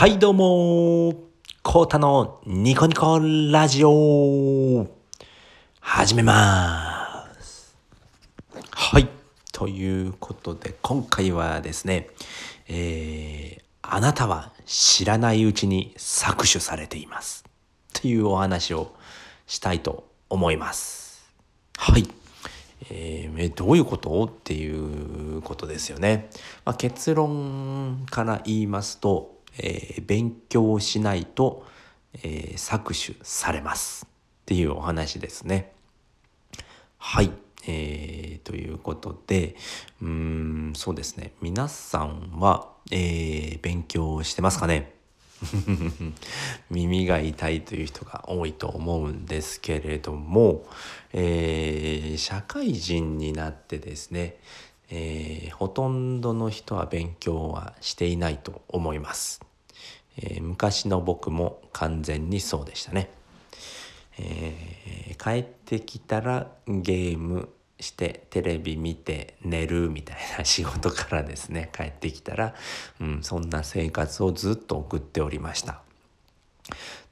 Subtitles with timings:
[0.00, 1.14] はいどうも
[1.62, 4.86] コータのニコニコラジオ。
[5.78, 7.76] 始めます。
[8.70, 9.06] はい
[9.52, 12.08] ということで今回はですね
[12.68, 17.44] えー、あなたは知らないうちに搾取されています。
[17.92, 18.94] というお話を
[19.46, 21.30] したいと思います。
[21.76, 22.08] はい。
[22.88, 24.24] えー、どういうこと？
[24.24, 26.30] っていうことですよね。
[26.64, 31.66] まあ、結論から言いますと、えー、勉強しないと、
[32.22, 34.08] えー、搾取されますっ
[34.46, 35.72] ていうお話ですね。
[36.98, 37.30] はい。
[37.66, 39.54] えー、ということで、
[40.00, 41.32] うん、そうですね。
[41.42, 44.94] 皆さんは、えー、勉強してますかね？
[46.70, 50.66] 耳が痛いという人が多いと思うんですけれども、
[51.12, 54.38] えー、社会人になってですね、
[54.90, 59.40] えー、ほとんどの人は勉強はしていないと思います。
[60.16, 63.10] えー、昔の僕も完全にそうでしたね。
[64.18, 67.48] えー、帰ってきたらゲーム
[67.80, 72.54] してテレビ見て寝るみたいな仕事からですね 帰ってきたら、
[73.00, 75.82] うん、そんな生活をずっと送っておりました。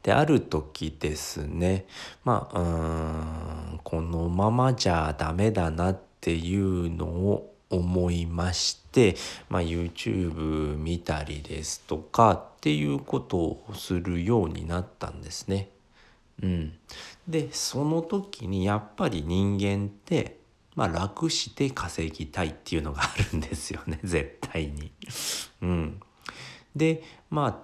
[0.03, 1.87] である時ですね
[2.25, 9.17] まあうんこのままじゃダメだなっていうのを思いまして、
[9.49, 15.71] まあ、YouTube 見たりですとかっていうことをするようになったんですね。
[16.43, 16.73] うん、
[17.27, 20.39] でその時にやっぱり人間って、
[20.77, 24.93] まあ、楽して稼ぎたいっていうのがあるんですよね 絶対に。
[25.63, 26.01] うん、
[26.77, 27.59] でまあ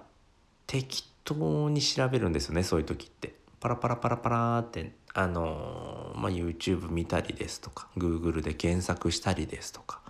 [0.67, 3.35] 適当に調べるんですよねそういう時って。
[3.65, 10.09] パラパラパラパラってあのまあ、YouTube 見たりですとか Google で検索したりですとかっ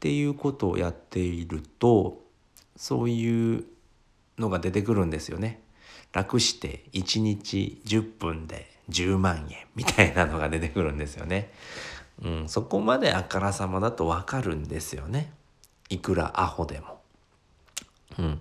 [0.00, 2.22] ていうことをやっていると
[2.74, 3.64] そういう
[4.38, 5.60] のが出てくるんですよね。
[6.12, 11.52] 楽して1日10分で10万円みたいなのが出てくるんですよね。
[12.22, 15.32] うん、そこまであからさまだとわかるんですよね。
[15.90, 17.00] いくらアホでも。
[18.18, 18.40] うん。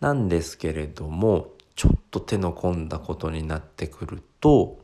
[0.00, 4.78] なんですけれども、ちょっと手の込んだことになってくると、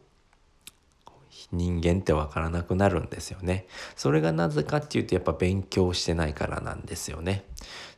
[1.53, 3.67] 人間ってわからなくなるんですよね。
[3.97, 7.45] それがなぜかっていうとやっぱ勉強してないからなんですよね。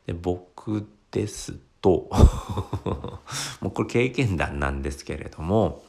[0.06, 2.08] で僕ですと
[3.60, 5.84] もうこれ経験談なんですけれども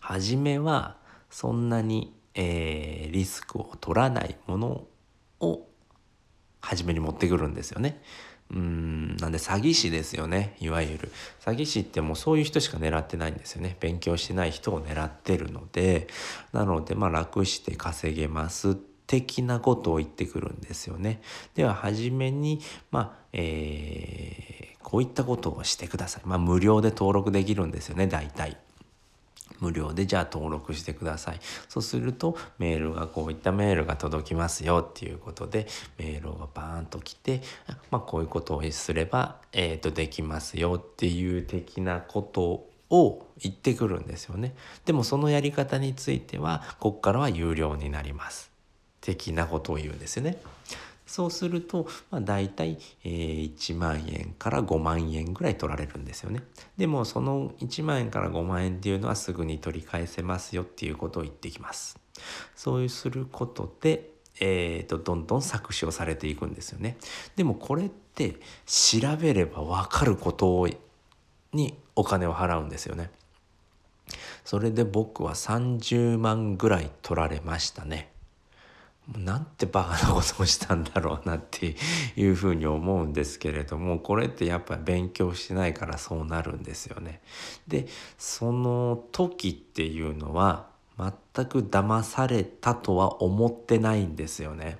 [0.00, 0.96] 初めは
[1.30, 4.86] そんなに、えー、リスクを取らないもの
[5.40, 5.66] を
[6.60, 8.00] 初めに持ってくるんですよね。
[8.52, 11.12] うんなんで詐欺師ですよねいわゆる。
[11.44, 13.76] 詐欺師ってもうそういう人しか狙ってないんですよね。
[13.80, 16.06] 勉強してない人を狙ってるので
[16.52, 18.76] なのでまあ楽して稼げます
[19.06, 21.22] 的なことを言ってくるんですよね。
[21.54, 22.60] では初めに
[22.90, 26.22] まあえー、こういったことをしてください。
[26.26, 28.58] まあ無料で登録できるんですよね大体。
[29.62, 31.40] 無料でじゃあ登録してください。
[31.68, 35.68] そうするとメールがこういったメールが届きますよっていうことで
[35.98, 37.40] メールがバーンと来て、
[37.90, 44.54] まあ、こういうことをすれば、えー、とできますよっていう的なことを言ってくるんですよね。
[44.84, 48.50] でもそのやり方についてはここからは有料になります。
[49.00, 50.38] 的なことを言うんですよね。
[51.06, 56.42] そうすると、まあ、大体、えー、1万円から5万円ぐらい取られるんですよね。
[56.76, 61.98] でもその1万円から5万円っていうのはすぐに取り返せますよっていうことを言ってきます。
[62.54, 64.10] そうすることで、
[64.40, 66.96] えーと、どんどん搾取をされていくんですよね。
[67.36, 68.36] でもこれって
[68.66, 70.68] 調べれば分かること
[71.52, 73.10] にお金を払うんですよね。
[74.44, 78.11] それで僕は30万ぐらい取られましたね。
[79.08, 81.74] なんてバカなことをしたんだろうなって
[82.16, 87.20] いうふうに思うんですけれどもこれってやっぱり勉強してないからそうなるんですよね。
[87.66, 87.86] で
[88.16, 94.78] その時っていうのは全く騙されたとは思ってないんですよね。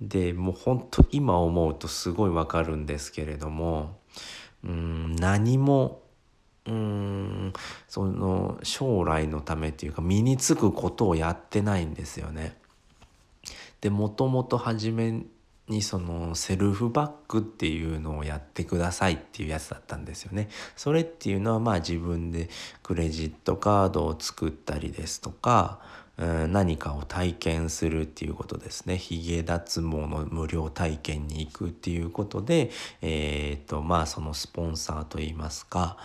[0.00, 3.98] でもう本当今思うとすごいわかるんですけれども
[4.64, 6.02] うん何も
[6.66, 7.52] うん
[7.88, 12.61] その将来のためっていうか身につくことをやってないんですよね。
[13.82, 15.22] でもともと初め
[15.68, 20.48] にそのセルフバッグっていうのをやってくださいっていうやつだったんですよね。
[20.76, 22.48] それっていうのはまあ自分で
[22.82, 25.80] クレジットカードを作ったりですとか、
[26.16, 28.96] 何かを体験するっていうことですね。
[28.98, 32.70] ヒゲ脱毛の無料体験に行くっていうことで、
[33.00, 35.96] えっ、とまあそのスポンサーといいますか、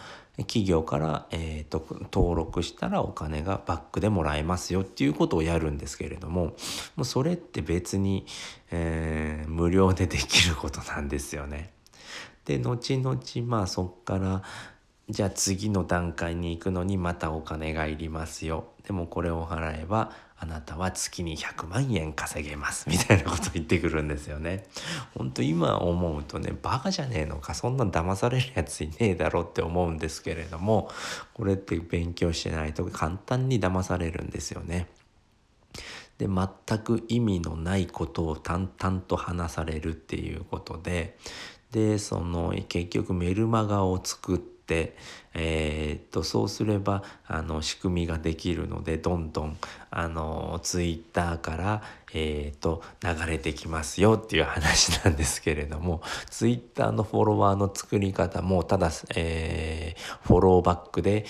[0.44, 6.56] 企業から、えーと、登録したらお金がバックでもらえますよっていうことをやるんですけれども
[6.96, 8.26] もうそれって別に、
[8.72, 11.74] えー、無料でできることなんですよね。
[12.46, 14.42] で後々まあそっから
[15.10, 24.68] じゃあ次の段階に行くのにまたお金がいりますよでもこれを払えばあなたは月に100万円稼げます みたいなこと言ってくるんですよね。
[25.16, 30.92] 本当今思うとねバカじゃねえのかそんな騙されるやついねえだろって思うんですけれども
[31.34, 34.88] これって勉強してないと簡単に騙されるんですよね。
[36.18, 41.18] で全く意味のないことを淡々と話されるっていうことで
[41.72, 44.57] でその結局メルマガを作って、
[45.34, 49.58] えー、っとそうすればあの仕組みができるのでどんどん
[49.92, 51.84] あのツイッターから、
[52.14, 61.26] えー、っと流れてきますよっていう話なんですけれどもツイッターのフォロワーの作り方もただ、えー、フォローバックで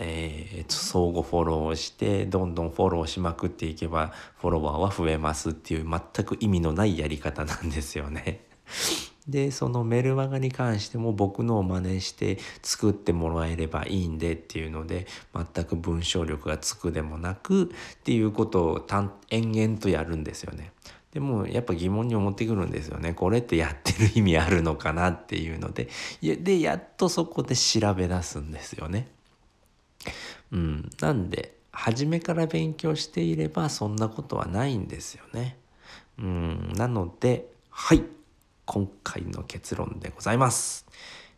[0.00, 8.44] えー、相互フォローしてどんどんフォローしまくっていけばフォロワーは増えますっていう全く意味のないやり方なんですよね。
[9.28, 17.66] でそのメルマガに関しても僕のを真似して作ってもらえればいいんでっていうので全く文章力がつくでもなくっ
[18.02, 18.86] ていうことを
[19.30, 20.72] 延々とやるんですよね。
[21.12, 23.12] でもやっぱ疑問に思ってくるんですよね。
[23.12, 25.88] これってやってる意味あるのかなっていうので
[26.22, 29.08] でやっとそこで調べ出すんですよね。
[30.52, 35.58] うん、なんで初めから勉強していればそんなことはないんですよね。
[36.18, 38.02] うん、なのではい
[38.70, 40.84] 今回の結論でございます。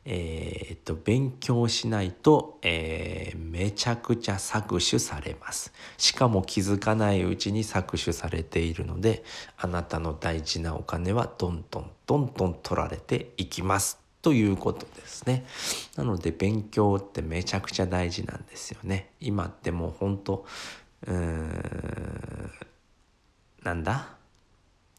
[0.04, 5.72] えー、っと勉強しないと、えー、めちゃくちゃ搾取されます。
[5.96, 9.22] しかも気づかないうちに搾取されているので
[9.56, 14.00] あなたの大事なお金はどんどんどんどん取られていきます。
[14.22, 15.46] ということですね。
[15.96, 19.12] なので勉強ってめちゃくちゃ大事なんですよね。
[19.20, 20.44] 今ってもうほんと
[21.06, 22.50] うーん
[23.62, 24.19] なんだ？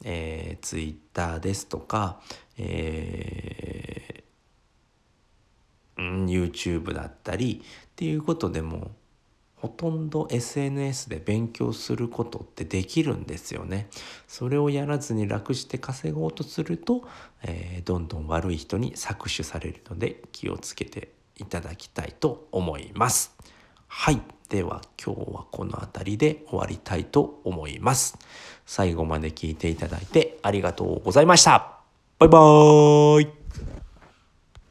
[0.04, 2.22] えー、Twitter ですとか、
[2.58, 8.92] えー、YouTube だったりっていうことでも
[9.62, 13.90] ほとんど SNS で勉強することってできるんですよね。
[14.28, 17.08] それをやらずに楽して稼ごうとすると、
[17.44, 23.36] えー、どんどん悪い人に搾取されるので気をつけていただきたいと思います。
[23.94, 24.22] はい。
[24.48, 28.18] では今日はこの辺りで終わりたいと思います。
[28.66, 31.78] 最後まで聞いていただいてありがとうございました。
[32.18, 33.71] バイバーイ